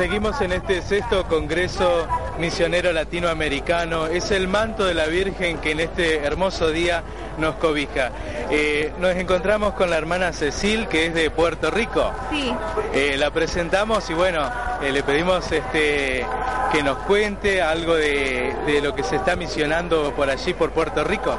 [0.00, 4.06] Seguimos en este sexto Congreso Misionero Latinoamericano.
[4.06, 7.02] Es el manto de la Virgen que en este hermoso día
[7.36, 8.10] nos cobija.
[8.48, 12.12] Eh, nos encontramos con la hermana Cecil, que es de Puerto Rico.
[12.30, 12.50] Sí.
[12.94, 14.50] Eh, la presentamos y bueno,
[14.80, 16.24] eh, le pedimos este,
[16.72, 21.04] que nos cuente algo de, de lo que se está misionando por allí, por Puerto
[21.04, 21.38] Rico.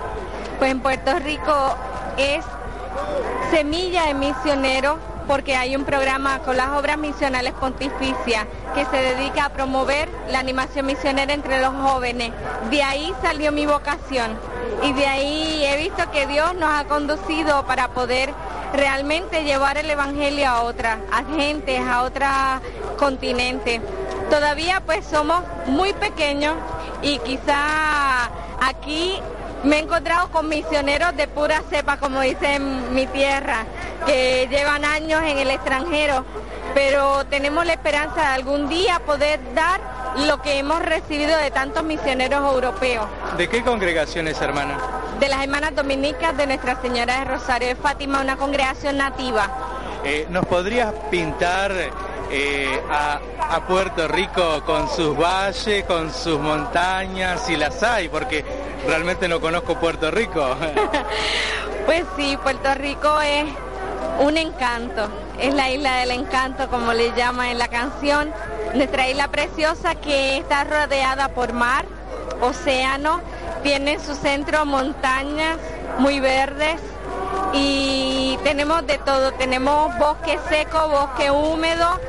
[0.60, 1.76] Pues en Puerto Rico
[2.16, 2.46] es
[3.50, 8.46] semilla de misionero porque hay un programa con las obras misionales pontificias
[8.76, 12.32] que se dedica a promover la animación misionera entre los jóvenes.
[12.70, 14.38] De ahí salió mi vocación
[14.84, 18.34] y de ahí he visto que Dios nos ha conducido para poder
[18.74, 22.30] realmente llevar el Evangelio a otras, a gentes, a otros
[22.98, 23.82] continentes.
[24.30, 26.56] Todavía pues somos muy pequeños
[27.02, 28.26] y quizá
[28.62, 29.20] aquí
[29.64, 33.66] me he encontrado con misioneros de pura cepa, como dice en mi tierra,
[34.06, 36.26] que llevan años en el extranjero,
[36.74, 39.80] pero tenemos la esperanza de algún día poder dar
[40.28, 43.08] lo que hemos recibido de tantos misioneros europeos.
[43.38, 44.78] ¿De qué congregaciones, hermana?
[45.20, 49.50] De las hermanas dominicas de Nuestra Señora de Rosario de Fátima, una congregación nativa.
[50.04, 51.72] Eh, ¿Nos podrías pintar
[52.32, 58.10] eh, a, a, Puerto Rico con sus valles, con sus montañas, si las hay?
[58.10, 58.44] Porque
[58.88, 60.58] realmente no conozco Puerto Rico.
[61.86, 63.46] pues sí, Puerto Rico es
[64.20, 65.08] un encanto,
[65.40, 68.32] es la isla del encanto como le llama en la canción,
[68.74, 71.86] nuestra isla preciosa que está rodeada por mar,
[72.42, 73.22] océano,
[73.64, 75.58] tiene en su centro montañas
[76.00, 76.80] muy verdes
[77.54, 82.00] y tenemos de todo, tenemos bosque seco, bosque húmedo,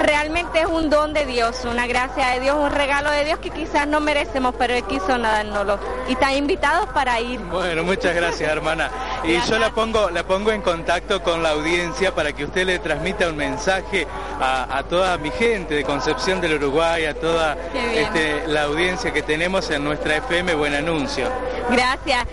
[0.00, 3.50] realmente es un don de Dios, una gracia de Dios, un regalo de Dios que
[3.50, 5.78] quizás no merecemos, pero Él quiso dárnoslo.
[6.08, 7.40] Y están invitados para ir.
[7.40, 8.90] Bueno, muchas gracias, hermana.
[9.24, 12.78] Y yo la pongo, la pongo en contacto con la audiencia para que usted le
[12.80, 14.06] transmita un mensaje
[14.40, 17.56] a, a toda mi gente de Concepción del Uruguay, a toda
[17.94, 21.28] este, la audiencia que tenemos en nuestra FM Buen Anuncio.
[21.70, 22.26] Gracias.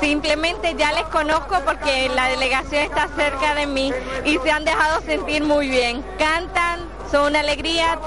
[0.00, 3.92] Simplemente ya les conozco porque la delegación está cerca de mí
[4.24, 6.04] y se han dejado sentir muy bien.
[6.18, 6.80] Cantan,
[7.10, 7.98] son una alegría,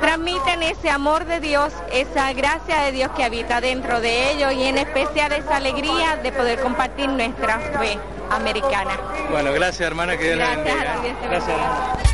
[0.00, 4.64] transmiten ese amor de Dios, esa gracia de Dios que habita dentro de ellos y
[4.64, 7.98] en especial esa alegría de poder compartir nuestra fe
[8.30, 8.98] americana.
[9.30, 10.96] Bueno, gracias hermana, que Dios la bendiga.
[11.28, 12.09] Gracias.